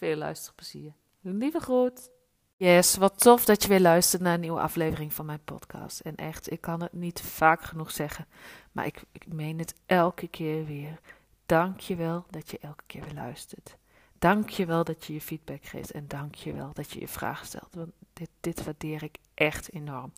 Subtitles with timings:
[0.00, 0.92] Veel luisterplezier.
[1.20, 2.10] Lieve groet.
[2.56, 6.00] Yes, wat tof dat je weer luistert naar een nieuwe aflevering van mijn podcast.
[6.00, 8.26] En echt, ik kan het niet vaak genoeg zeggen,
[8.72, 11.00] maar ik, ik meen het elke keer weer.
[11.46, 13.76] Dank je wel dat je elke keer weer luistert.
[14.18, 17.08] Dank je wel dat je je feedback geeft en dank je wel dat je je
[17.08, 17.74] vragen stelt.
[17.74, 20.12] Want dit, dit waardeer ik echt enorm.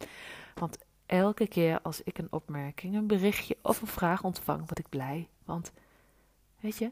[0.55, 4.89] Want elke keer als ik een opmerking, een berichtje of een vraag ontvang, word ik
[4.89, 5.29] blij.
[5.45, 5.73] Want,
[6.61, 6.91] weet je,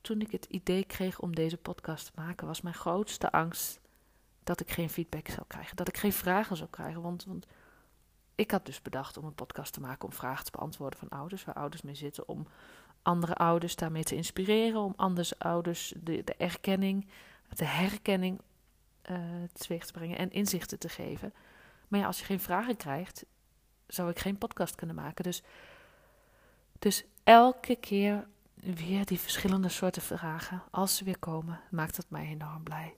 [0.00, 3.80] toen ik het idee kreeg om deze podcast te maken, was mijn grootste angst
[4.44, 5.76] dat ik geen feedback zou krijgen.
[5.76, 7.02] Dat ik geen vragen zou krijgen.
[7.02, 7.46] Want, want
[8.34, 11.44] ik had dus bedacht om een podcast te maken om vragen te beantwoorden van ouders,
[11.44, 12.46] waar ouders mee zitten, om
[13.02, 17.06] andere ouders daarmee te inspireren, om anders ouders de, de erkenning,
[17.48, 18.40] de herkenning
[19.10, 19.18] uh,
[19.52, 21.32] teweeg te brengen en inzichten te geven.
[21.88, 23.24] Maar ja, als je geen vragen krijgt,
[23.86, 25.24] zou ik geen podcast kunnen maken.
[25.24, 25.42] Dus,
[26.78, 28.26] dus elke keer
[28.62, 32.96] weer die verschillende soorten vragen, als ze weer komen, maakt dat mij enorm blij.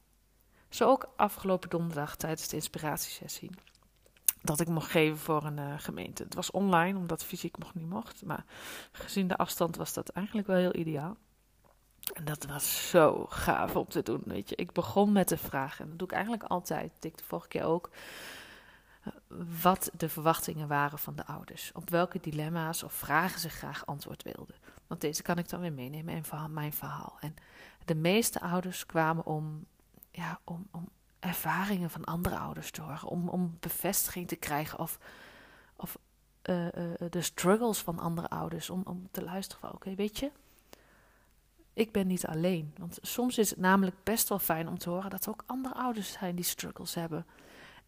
[0.68, 3.50] Zo ook afgelopen donderdag tijdens de inspiratiesessie.
[4.42, 6.22] Dat ik mocht geven voor een uh, gemeente.
[6.22, 8.24] Het was online, omdat fysiek nog niet mocht.
[8.24, 8.44] Maar
[8.92, 11.16] gezien de afstand was dat eigenlijk wel heel ideaal.
[12.12, 14.22] En dat was zo gaaf om te doen.
[14.24, 14.56] Weet je.
[14.56, 16.92] Ik begon met de vraag, en dat doe ik eigenlijk altijd.
[17.00, 17.90] Ik de vorige keer ook
[19.62, 21.70] wat de verwachtingen waren van de ouders.
[21.74, 24.54] Op welke dilemma's of vragen ze graag antwoord wilden.
[24.92, 27.16] Want deze kan ik dan weer meenemen in mijn verhaal.
[27.20, 27.34] En
[27.84, 29.66] de meeste ouders kwamen om,
[30.10, 30.88] ja, om, om
[31.18, 33.08] ervaringen van andere ouders te horen.
[33.08, 34.98] Om, om bevestiging te krijgen of,
[35.76, 35.98] of
[36.42, 36.70] uh, uh,
[37.10, 38.70] de struggles van andere ouders.
[38.70, 40.30] Om, om te luisteren van oké, weet je,
[41.72, 42.74] ik ben niet alleen.
[42.76, 45.74] Want soms is het namelijk best wel fijn om te horen dat er ook andere
[45.74, 47.26] ouders zijn die struggles hebben.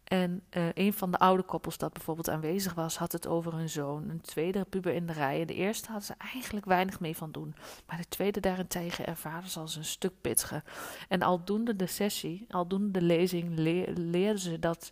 [0.05, 3.69] En uh, een van de oude koppels dat bijvoorbeeld aanwezig was, had het over hun
[3.69, 4.09] zoon.
[4.09, 5.41] Een tweede puber in de rij.
[5.41, 7.55] En de eerste hadden ze eigenlijk weinig mee van doen.
[7.85, 10.63] Maar de tweede daarentegen ervaren ze als een stuk pittiger.
[11.07, 14.91] En aldoende de sessie, aldoende de lezing, leerden ze dat,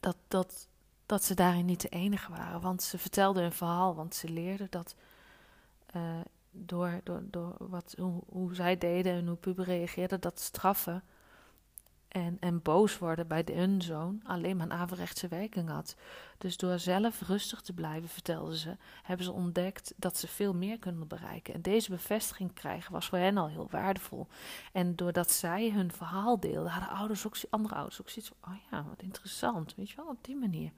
[0.00, 0.68] dat, dat,
[1.06, 2.60] dat ze daarin niet de enige waren.
[2.60, 4.94] Want ze vertelden een verhaal, want ze leerden dat
[5.96, 6.20] uh,
[6.50, 7.94] door, door, door wat,
[8.26, 11.02] hoe, zij deden en hoe puber reageerden, dat straffen
[12.10, 15.96] en, en boos worden bij hun zoon alleen maar een averechtse werking had.
[16.38, 20.78] Dus door zelf rustig te blijven, vertelden ze, hebben ze ontdekt dat ze veel meer
[20.78, 21.54] kunnen bereiken.
[21.54, 24.26] En deze bevestiging krijgen was voor hen al heel waardevol.
[24.72, 28.58] En doordat zij hun verhaal deelden, hadden ouders ook, andere ouders ook zoiets van, oh
[28.70, 30.72] ja, wat interessant, weet je wel, op die manier.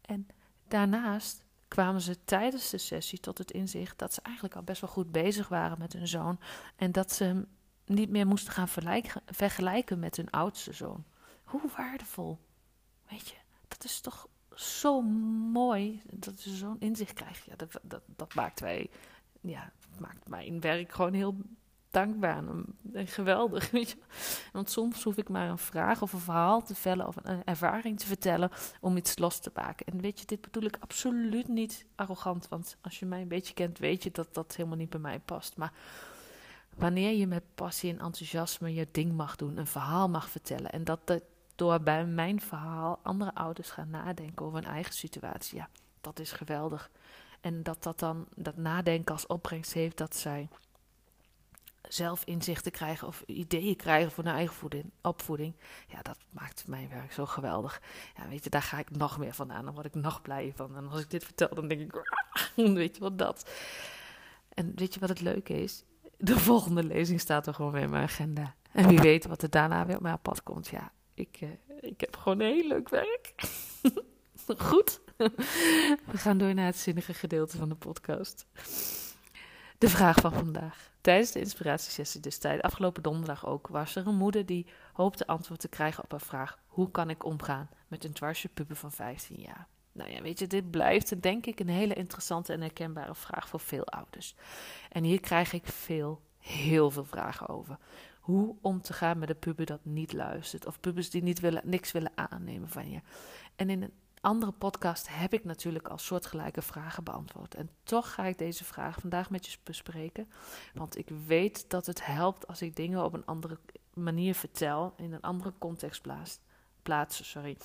[0.00, 0.26] En
[0.68, 4.90] daarnaast kwamen ze tijdens de sessie tot het inzicht dat ze eigenlijk al best wel
[4.90, 6.38] goed bezig waren met hun zoon.
[6.76, 7.46] En dat ze
[7.84, 8.68] niet meer moesten gaan
[9.26, 11.04] vergelijken met hun oudste zoon.
[11.44, 12.38] Hoe waardevol.
[13.08, 13.36] Weet je,
[13.68, 15.00] dat is toch zo
[15.52, 17.42] mooi dat ze zo'n inzicht krijgen.
[17.46, 18.90] Ja, dat, dat, dat maakt wij,
[19.40, 21.36] ja, maakt mijn werk gewoon heel
[21.94, 22.42] dankbaar
[22.92, 23.70] en geweldig.
[23.70, 23.96] Weet je?
[24.52, 27.98] Want soms hoef ik maar een vraag of een verhaal te vellen of een ervaring
[27.98, 28.50] te vertellen
[28.80, 29.86] om iets los te maken.
[29.86, 33.54] En weet je, dit bedoel ik absoluut niet arrogant, want als je mij een beetje
[33.54, 35.56] kent, weet je dat dat helemaal niet bij mij past.
[35.56, 35.72] Maar
[36.76, 40.70] Wanneer je met passie en enthousiasme je ding mag doen, een verhaal mag vertellen.
[40.70, 41.20] En dat
[41.54, 45.56] door bij mijn verhaal andere ouders gaan nadenken over hun eigen situatie.
[45.56, 45.68] Ja,
[46.00, 46.90] dat is geweldig.
[47.40, 50.48] En dat dat dan, dat nadenken als opbrengst heeft dat zij
[51.88, 55.54] zelf inzichten krijgen of ideeën krijgen voor hun eigen voeding, opvoeding.
[55.88, 57.82] Ja, dat maakt mijn werk zo geweldig.
[58.16, 59.64] Ja, weet je, daar ga ik nog meer van aan.
[59.64, 60.76] Dan word ik nog blijer van.
[60.76, 61.92] En als ik dit vertel, dan denk ik,
[62.74, 63.50] weet je wat dat.
[64.48, 65.84] En weet je wat het leuke is?
[66.18, 68.54] De volgende lezing staat er gewoon weer in mijn agenda.
[68.72, 70.68] En wie weet wat er daarna weer op mijn pad komt.
[70.68, 71.48] Ja, ik, uh,
[71.80, 73.34] ik heb gewoon heel leuk werk.
[74.56, 75.00] Goed.
[75.16, 78.46] We gaan door naar het zinnige gedeelte van de podcast.
[79.78, 80.92] De vraag van vandaag.
[81.00, 85.60] Tijdens de inspiratiesessie, dus tijd, afgelopen donderdag ook, was er een moeder die hoopte antwoord
[85.60, 89.40] te krijgen op een vraag: hoe kan ik omgaan met een dwarsje puber van 15
[89.40, 89.68] jaar?
[89.94, 93.60] Nou ja, weet je, dit blijft denk ik een hele interessante en herkenbare vraag voor
[93.60, 94.34] veel ouders.
[94.90, 97.78] En hier krijg ik veel, heel veel vragen over.
[98.20, 100.66] Hoe om te gaan met een puber dat niet luistert.
[100.66, 103.00] Of pubers die niet willen, niks willen aannemen van je.
[103.56, 107.54] En in een andere podcast heb ik natuurlijk al soortgelijke vragen beantwoord.
[107.54, 110.28] En toch ga ik deze vraag vandaag met je bespreken.
[110.74, 113.58] Want ik weet dat het helpt als ik dingen op een andere
[113.94, 114.94] manier vertel.
[114.96, 116.38] In een andere context plaats.
[116.82, 117.56] plaats sorry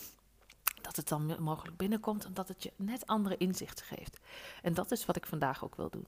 [0.89, 4.19] dat het dan mogelijk binnenkomt en dat het je net andere inzichten geeft.
[4.61, 6.07] En dat is wat ik vandaag ook wil doen.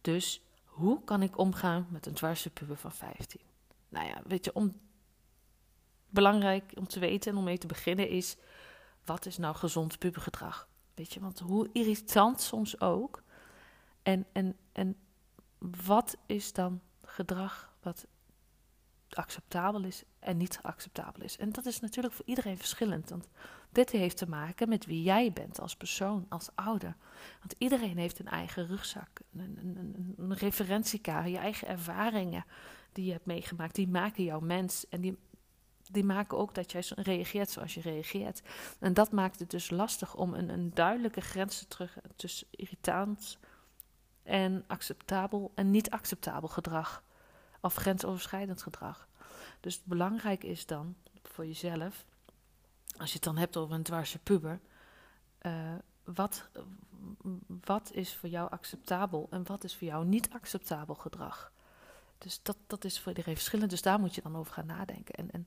[0.00, 3.40] Dus hoe kan ik omgaan met een dwarse van 15?
[3.88, 4.80] Nou ja, weet je, om,
[6.08, 8.36] belangrijk om te weten en om mee te beginnen is,
[9.04, 10.68] wat is nou gezond pubergedrag?
[10.94, 13.22] Weet je, want hoe irritant soms ook.
[14.02, 14.96] En, en, en
[15.58, 18.06] wat is dan gedrag wat
[19.16, 21.36] acceptabel is en niet acceptabel is.
[21.36, 23.10] En dat is natuurlijk voor iedereen verschillend.
[23.10, 23.28] Want
[23.70, 26.96] dit heeft te maken met wie jij bent als persoon, als ouder.
[27.38, 32.44] Want iedereen heeft een eigen rugzak, een, een, een referentiekader, je eigen ervaringen
[32.92, 33.74] die je hebt meegemaakt.
[33.74, 35.16] Die maken jouw mens en die,
[35.90, 38.42] die maken ook dat jij reageert zoals je reageert.
[38.78, 43.38] En dat maakt het dus lastig om een, een duidelijke grens te terug tussen irritant
[44.22, 47.02] en acceptabel en niet acceptabel gedrag.
[47.66, 49.08] Of grensoverschrijdend gedrag.
[49.60, 52.04] Dus belangrijk is dan voor jezelf,
[52.98, 54.60] als je het dan hebt over een dwarse puber,
[55.42, 55.74] uh,
[56.04, 56.48] wat,
[57.64, 61.52] wat is voor jou acceptabel en wat is voor jou niet acceptabel gedrag?
[62.18, 65.14] Dus dat, dat is voor iedereen verschillend, dus daar moet je dan over gaan nadenken.
[65.14, 65.46] En, en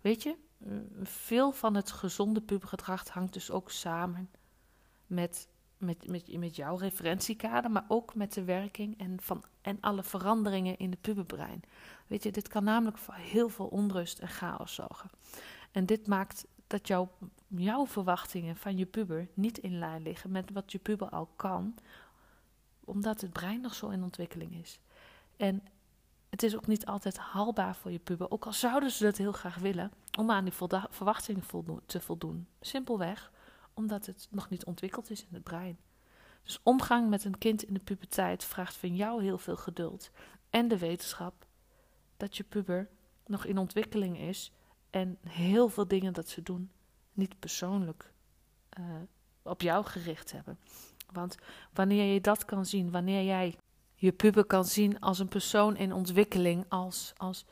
[0.00, 0.36] weet je,
[1.02, 4.30] veel van het gezonde pubergedrag hangt dus ook samen
[5.06, 5.48] met
[5.80, 10.90] met, met, jouw referentiekader, maar ook met de werking en, van, en alle veranderingen in
[10.90, 11.62] de puberbrein.
[12.06, 15.10] Weet je, dit kan namelijk voor heel veel onrust en chaos zorgen.
[15.72, 17.10] En dit maakt dat jouw,
[17.46, 21.74] jouw verwachtingen van je puber niet in lijn liggen met wat je puber al kan,
[22.84, 24.80] omdat het brein nog zo in ontwikkeling is.
[25.36, 25.62] En
[26.30, 29.32] het is ook niet altijd haalbaar voor je puber, ook al zouden ze dat heel
[29.32, 30.52] graag willen, om aan die
[30.90, 31.44] verwachtingen
[31.86, 32.46] te voldoen.
[32.60, 33.32] Simpelweg
[33.80, 35.78] omdat het nog niet ontwikkeld is in het brein.
[36.42, 40.10] Dus omgang met een kind in de puberteit vraagt van jou heel veel geduld
[40.50, 41.46] en de wetenschap
[42.16, 42.88] dat je puber
[43.26, 44.52] nog in ontwikkeling is
[44.90, 46.70] en heel veel dingen dat ze doen
[47.12, 48.12] niet persoonlijk
[48.78, 48.84] uh,
[49.42, 50.58] op jou gericht hebben.
[51.12, 51.36] Want
[51.72, 53.56] wanneer je dat kan zien, wanneer jij
[53.94, 57.44] je puber kan zien als een persoon in ontwikkeling, als, als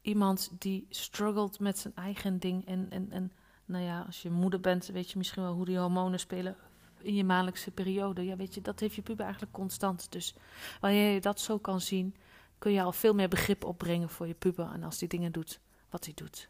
[0.00, 3.32] iemand die struggelt met zijn eigen ding en, en, en
[3.66, 6.56] nou ja, als je moeder bent, weet je misschien wel hoe die hormonen spelen
[7.00, 8.24] in je maandelijkse periode.
[8.24, 10.12] Ja, weet je, dat heeft je puber eigenlijk constant.
[10.12, 10.34] Dus
[10.80, 12.16] wanneer je dat zo kan zien,
[12.58, 14.72] kun je al veel meer begrip opbrengen voor je puber.
[14.72, 15.60] En als die dingen doet
[15.90, 16.48] wat hij doet.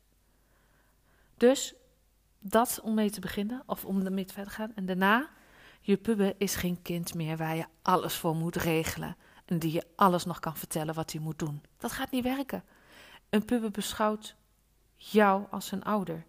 [1.36, 1.74] Dus
[2.38, 4.72] dat om mee te beginnen, of om ermee te verder gaan.
[4.74, 5.28] En daarna,
[5.80, 9.16] je puber is geen kind meer waar je alles voor moet regelen.
[9.44, 11.62] En die je alles nog kan vertellen wat hij moet doen.
[11.78, 12.64] Dat gaat niet werken.
[13.30, 14.36] Een puber beschouwt
[14.96, 16.26] jou als zijn ouder.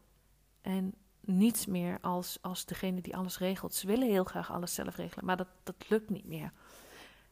[0.68, 3.74] En niets meer als, als degene die alles regelt.
[3.74, 6.52] Ze willen heel graag alles zelf regelen, maar dat, dat lukt niet meer.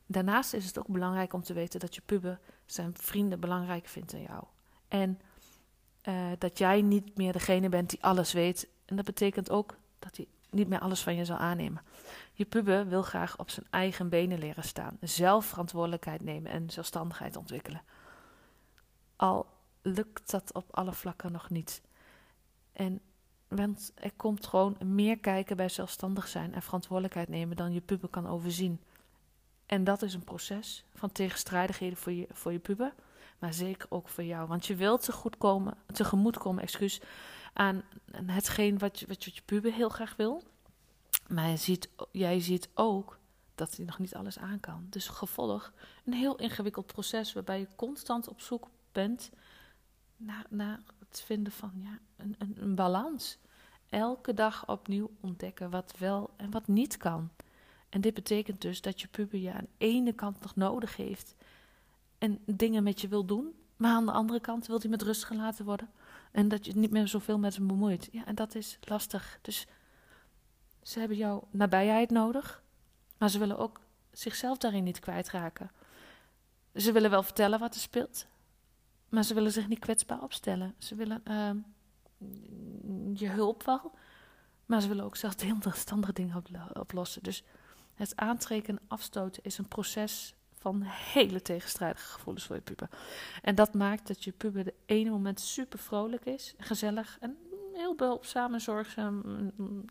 [0.06, 4.14] Daarnaast is het ook belangrijk om te weten dat je puber zijn vrienden belangrijk vindt
[4.14, 4.44] in jou.
[4.88, 5.20] En
[6.04, 8.68] uh, dat jij niet meer degene bent die alles weet.
[8.86, 11.82] En dat betekent ook dat hij niet meer alles van je zal aannemen.
[12.34, 17.36] Je puber wil graag op zijn eigen benen leren staan, zelf verantwoordelijkheid nemen en zelfstandigheid
[17.36, 17.82] ontwikkelen.
[19.16, 19.48] Al
[19.82, 21.82] lukt dat op alle vlakken nog niet.
[22.72, 23.02] En
[23.48, 28.10] want er komt gewoon meer kijken bij zelfstandig zijn en verantwoordelijkheid nemen dan je puber
[28.10, 28.82] kan overzien.
[29.66, 32.94] En dat is een proces van tegenstrijdigheden voor je, voor je puber,
[33.40, 34.48] maar zeker ook voor jou.
[34.48, 37.02] Want je wilt komen, tegemoet komen excuus,
[37.54, 40.44] aan hetgeen wat je, wat je, puber heel graag wil.
[41.28, 43.20] Maar je ziet, jij ziet ook
[43.56, 44.88] dat hij nog niet alles aan kan.
[44.90, 45.74] Dus gevolg
[46.06, 49.32] een heel ingewikkeld proces waarbij je constant op zoek bent
[50.18, 53.38] naar, naar het vinden van ja, een, een, balans.
[53.90, 57.30] Elke dag opnieuw ontdekken wat wel en wat niet kan.
[57.90, 61.36] En dit betekent dus dat je puber je aan de ene kant nog nodig heeft
[62.18, 65.24] en dingen met je wil doen, maar aan de andere kant wil hij met rust
[65.24, 65.90] gelaten worden
[66.32, 68.10] en dat je niet meer zoveel met hem bemoeit.
[68.12, 69.40] Ja, en dat is lastig.
[69.42, 69.68] Dus
[70.82, 72.64] ze hebben jouw nabijheid nodig,
[73.18, 73.82] maar ze willen ook
[74.12, 75.72] zichzelf daarin niet kwijtraken.
[76.76, 78.28] Ze willen wel vertellen wat er speelt,
[79.10, 80.76] maar ze willen zich niet kwetsbaar opstellen.
[80.78, 81.50] Ze willen uh,
[83.14, 83.92] je hulp wel,
[84.66, 86.44] maar ze willen ook zelf heel verstandige dingen
[86.74, 87.24] oplossen.
[87.24, 87.44] Dus
[87.94, 92.90] het aantrekken en afstoten is een proces van hele tegenstrijdige gevoelens voor je puber.
[93.42, 97.38] En dat maakt dat je puber de ene moment super vrolijk is, gezellig en
[97.74, 99.24] heel behulpzaam en zorgzaam.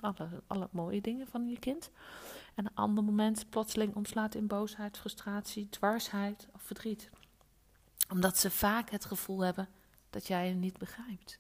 [0.00, 1.90] Alle, alle mooie dingen van je kind.
[2.54, 7.11] En een ander moment plotseling omslaat in boosheid, frustratie, dwarsheid of verdriet.
[8.09, 9.69] Omdat ze vaak het gevoel hebben
[10.11, 11.38] dat jij hen niet begrijpt.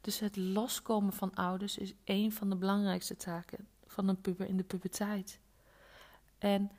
[0.00, 4.56] Dus het loskomen van ouders is een van de belangrijkste taken van een puber in
[4.56, 5.40] de puberteit.
[6.38, 6.70] En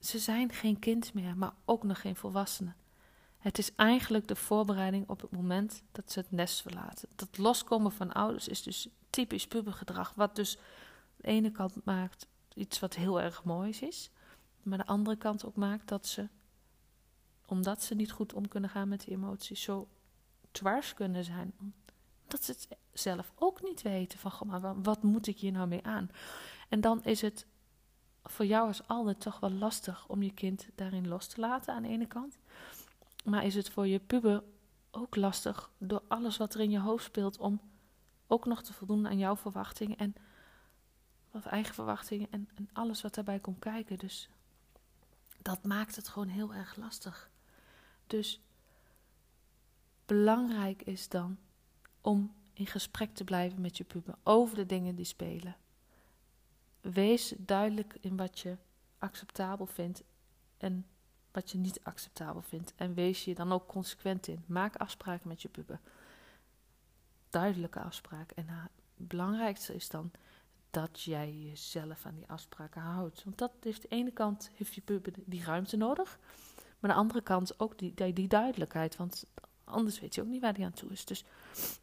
[0.00, 2.72] ze zijn geen kind meer, maar ook nog geen volwassene.
[3.38, 7.08] Het is eigenlijk de voorbereiding op het moment dat ze het nest verlaten.
[7.16, 10.58] Dat loskomen van ouders is dus typisch pubergedrag, wat dus
[11.16, 14.10] de ene kant maakt iets wat heel erg moois is,
[14.62, 16.28] maar de andere kant ook maakt dat ze,
[17.46, 19.88] omdat ze niet goed om kunnen gaan met die emoties, zo
[20.50, 21.54] dwars kunnen zijn.
[22.34, 25.68] Dat ze het zelf ook niet weten van, goh, maar wat moet ik hier nou
[25.68, 26.10] mee aan?
[26.68, 27.46] En dan is het
[28.22, 31.82] voor jou als altijd toch wel lastig om je kind daarin los te laten aan
[31.82, 32.38] de ene kant.
[33.24, 34.42] Maar is het voor je puber
[34.90, 37.60] ook lastig door alles wat er in je hoofd speelt om
[38.26, 40.14] ook nog te voldoen aan jouw verwachtingen en
[41.30, 43.98] wat eigen verwachtingen en, en alles wat daarbij komt kijken.
[43.98, 44.28] Dus
[45.42, 47.30] dat maakt het gewoon heel erg lastig.
[48.06, 48.40] Dus
[50.06, 51.38] belangrijk is dan
[52.04, 55.56] om in gesprek te blijven met je puber over de dingen die spelen.
[56.80, 58.56] Wees duidelijk in wat je
[58.98, 60.02] acceptabel vindt
[60.56, 60.86] en
[61.32, 62.72] wat je niet acceptabel vindt.
[62.76, 64.44] En wees je dan ook consequent in.
[64.46, 65.80] Maak afspraken met je puber.
[67.28, 68.36] Duidelijke afspraken.
[68.36, 68.70] En het
[69.08, 70.10] belangrijkste is dan
[70.70, 73.24] dat jij jezelf aan die afspraken houdt.
[73.24, 76.18] Want dat heeft de ene kant heeft je puber die ruimte nodig.
[76.78, 78.96] Maar de andere kant ook die, die, die duidelijkheid.
[78.96, 79.24] Want
[79.64, 81.04] anders weet je ook niet waar die aan toe is.
[81.04, 81.24] Dus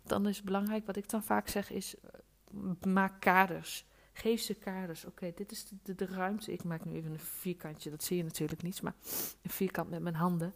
[0.03, 3.85] dan is het belangrijk, wat ik dan vaak zeg, is eh, maak kaders.
[4.13, 5.05] Geef ze kaders.
[5.05, 6.51] Oké, dit is de, de, ruimte.
[6.51, 8.95] Ik maak nu even een vierkantje, dat zie je natuurlijk niet, maar
[9.41, 10.53] een vierkant met mijn handen.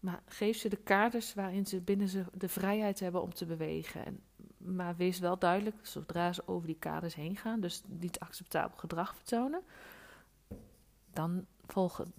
[0.00, 4.04] Maar geef ze de kaders waarin ze binnen ze de vrijheid hebben om te bewegen.
[4.04, 4.20] En,
[4.56, 9.14] maar wees wel duidelijk, zodra ze over die kaders heen gaan, dus niet acceptabel gedrag
[9.14, 9.62] vertonen,
[11.12, 12.12] dan volgen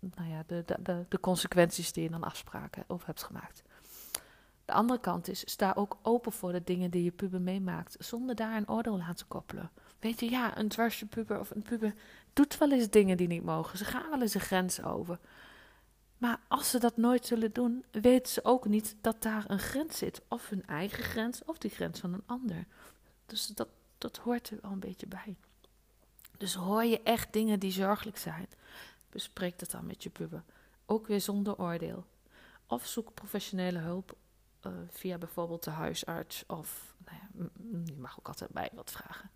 [0.00, 3.62] nou ja, de, de, de, consequenties die je dan afspraken over hebt gemaakt.
[4.68, 8.34] De andere kant is, sta ook open voor de dingen die je puber meemaakt, zonder
[8.34, 9.70] daar een oordeel aan te koppelen.
[9.98, 11.94] Weet je, ja, een dwarsje puber of een puber
[12.32, 13.78] doet wel eens dingen die niet mogen.
[13.78, 15.18] Ze gaan wel eens een grens over.
[16.18, 19.98] Maar als ze dat nooit zullen doen, weten ze ook niet dat daar een grens
[19.98, 20.22] zit.
[20.28, 22.66] Of hun eigen grens, of die grens van een ander.
[23.26, 25.36] Dus dat, dat hoort er wel een beetje bij.
[26.38, 28.48] Dus hoor je echt dingen die zorgelijk zijn,
[29.10, 30.42] bespreek dat dan met je puber.
[30.86, 32.04] Ook weer zonder oordeel.
[32.66, 34.16] Of zoek professionele hulp
[34.68, 36.44] uh, via bijvoorbeeld de huisarts.
[36.46, 37.48] Of nou ja,
[37.84, 39.30] je mag ook altijd bij wat vragen.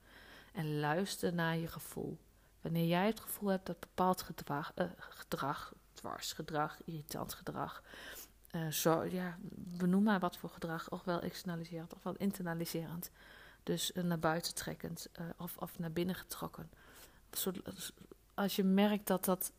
[0.52, 2.18] En luister naar je gevoel.
[2.60, 7.82] Wanneer jij het gevoel hebt dat bepaald gedrag, uh, gedrag dwarsgedrag, irritant gedrag,
[8.50, 13.10] uh, zo, ja, benoem maar wat voor gedrag, ofwel externaliserend ofwel internaliserend.
[13.62, 16.70] Dus naar buiten trekkend of, of naar binnen getrokken.
[18.34, 19.52] Als je merkt dat dat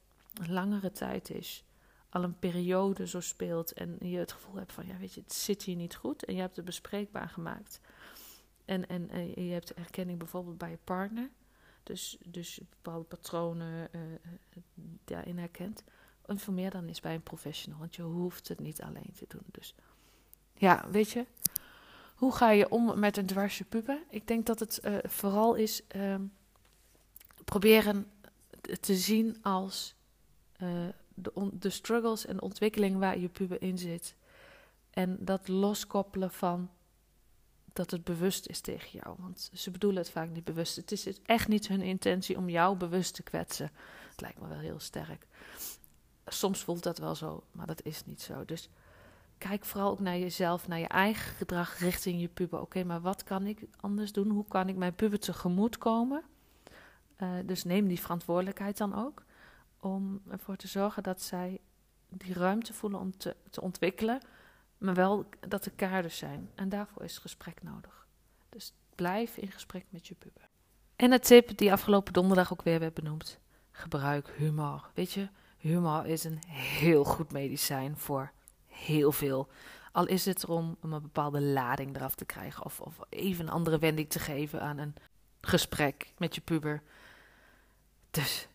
[0.48, 1.64] langere tijd is,
[2.14, 5.34] al een periode zo speelt en je het gevoel hebt van, ja weet je, het
[5.34, 7.80] zit hier niet goed en je hebt het bespreekbaar gemaakt.
[8.66, 11.30] En, en, en je hebt erkenning bijvoorbeeld bij je partner,
[11.84, 14.02] dus, dus bepaalde patronen uh,
[15.06, 15.84] daarin herkent.
[16.26, 19.46] Informeer dan eens bij een professional, want je hoeft het niet alleen te doen.
[19.52, 19.76] Dus
[20.54, 21.26] ja, weet je,
[22.16, 24.04] hoe ga je om met een dwarsje puber?
[24.10, 26.16] Ik denk dat het uh, vooral is uh,
[27.46, 28.12] proberen
[28.80, 29.96] te zien als
[31.14, 34.16] de, de struggles en ontwikkeling waar je puber in zit.
[34.90, 36.70] En dat loskoppelen van
[37.74, 39.16] dat het bewust is tegen jou.
[39.20, 40.76] Want ze bedoelen het vaak niet bewust.
[40.76, 43.72] Het is echt niet hun intentie om jou bewust te kwetsen.
[44.10, 45.28] Het lijkt me wel heel sterk.
[46.26, 48.46] Soms voelt dat wel zo, maar dat is niet zo.
[48.46, 48.70] Dus
[49.38, 52.62] kijk vooral ook naar jezelf, naar je eigen gedrag richting je puber.
[52.62, 54.30] Oké, maar wat kan ik anders doen?
[54.30, 56.24] Hoe kan ik mijn puber tegemoet komen?
[57.18, 59.24] Uh, dus neem die verantwoordelijkheid dan ook
[59.84, 61.60] om ervoor te zorgen dat zij
[62.10, 64.22] die ruimte voelen om te, te ontwikkelen,
[64.78, 66.50] maar wel dat er kaders zijn.
[66.56, 68.08] En daarvoor is gesprek nodig.
[68.50, 70.50] Dus blijf in gesprek met je puber.
[70.96, 73.40] En een tip die afgelopen donderdag ook weer werd benoemd:
[73.72, 74.90] gebruik humor.
[74.94, 78.32] Weet je, humor is een heel goed medicijn voor
[78.68, 79.48] heel veel.
[79.92, 83.54] Al is het erom om een bepaalde lading eraf te krijgen of, of even een
[83.54, 84.96] andere wending te geven aan een
[85.42, 86.82] gesprek met je puber.
[88.12, 88.48] Dus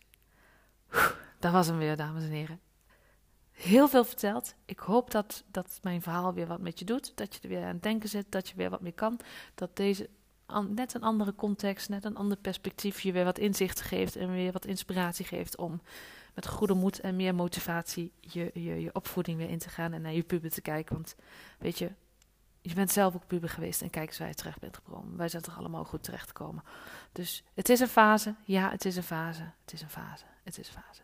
[1.39, 2.59] dat was hem weer, dames en heren.
[3.51, 4.55] Heel veel verteld.
[4.65, 7.17] Ik hoop dat, dat mijn verhaal weer wat met je doet.
[7.17, 8.25] Dat je er weer aan het denken zit.
[8.29, 9.19] Dat je weer wat meer kan.
[9.55, 10.09] Dat deze
[10.69, 14.15] net een andere context, net een ander perspectief je weer wat inzicht geeft.
[14.15, 15.81] En weer wat inspiratie geeft om
[16.33, 20.01] met goede moed en meer motivatie je, je, je opvoeding weer in te gaan en
[20.01, 20.95] naar je puber te kijken.
[20.95, 21.15] Want
[21.57, 21.91] weet je,
[22.61, 25.17] je bent zelf ook puber geweest en kijk eens waar je terecht bent gekomen.
[25.17, 26.63] Wij zijn toch allemaal goed terechtgekomen.
[27.11, 28.35] Dus het is een fase.
[28.43, 29.51] Ja, het is een fase.
[29.61, 30.25] Het is een fase.
[30.43, 31.01] Het is een fase.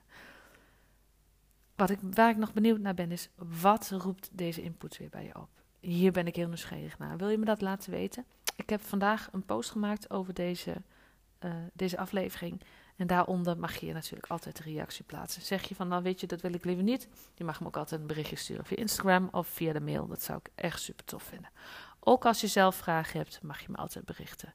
[1.75, 5.23] Wat ik, waar ik nog benieuwd naar ben is, wat roept deze input weer bij
[5.23, 5.49] je op?
[5.79, 7.17] Hier ben ik heel nieuwsgierig naar.
[7.17, 8.25] Wil je me dat laten weten?
[8.55, 10.81] Ik heb vandaag een post gemaakt over deze,
[11.39, 12.61] uh, deze aflevering.
[12.95, 15.41] En daaronder mag je natuurlijk altijd een reactie plaatsen.
[15.41, 17.07] Zeg je van, nou weet je, dat wil ik liever niet.
[17.33, 20.07] Je mag me ook altijd een berichtje sturen via Instagram of via de mail.
[20.07, 21.49] Dat zou ik echt super tof vinden.
[21.99, 24.53] Ook als je zelf vragen hebt, mag je me altijd berichten.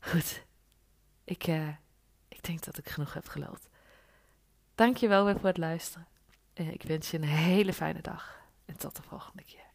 [0.00, 0.44] Goed,
[1.24, 1.68] ik, uh,
[2.28, 3.68] ik denk dat ik genoeg heb geluld.
[4.74, 6.06] Dankjewel weer voor het luisteren.
[6.54, 8.40] Ik wens je een hele fijne dag.
[8.64, 9.70] En tot de volgende keer.